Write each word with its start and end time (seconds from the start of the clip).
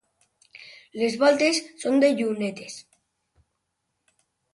Les 1.01 1.17
voltes 1.23 1.59
són 1.83 2.01
de 2.05 2.09
llunetes. 2.21 2.79